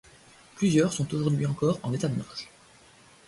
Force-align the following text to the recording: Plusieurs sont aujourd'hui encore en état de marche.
Plusieurs 0.55 0.93
sont 0.93 1.13
aujourd'hui 1.13 1.45
encore 1.45 1.79
en 1.83 1.93
état 1.93 2.07
de 2.07 2.15
marche. 2.17 2.47